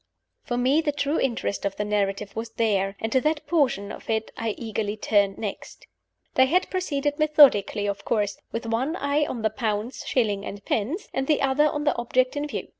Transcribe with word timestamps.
For 0.41 0.57
me, 0.57 0.81
the 0.81 0.91
true 0.91 1.19
interest 1.19 1.63
of 1.63 1.75
the 1.75 1.85
narrative 1.85 2.35
was 2.35 2.49
there 2.53 2.95
and 2.99 3.11
to 3.11 3.21
that 3.21 3.45
portion 3.45 3.91
of 3.91 4.09
it 4.09 4.31
I 4.35 4.55
eagerly 4.57 4.97
turned 4.97 5.37
next. 5.37 5.85
They 6.33 6.47
had 6.47 6.71
proceeded 6.71 7.19
methodically, 7.19 7.85
of 7.85 8.03
course, 8.03 8.39
with 8.51 8.65
one 8.65 8.95
eye 8.95 9.27
on 9.27 9.43
the 9.43 9.51
pounds, 9.51 10.03
shillings, 10.07 10.47
and 10.47 10.65
pence, 10.65 11.07
and 11.13 11.27
the 11.27 11.39
other 11.43 11.69
on 11.69 11.83
the 11.83 11.95
object 11.97 12.35
in 12.35 12.47
view. 12.47 12.67